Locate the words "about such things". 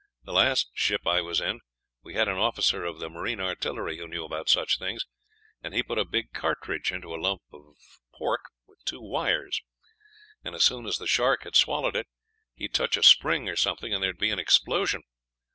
4.25-5.05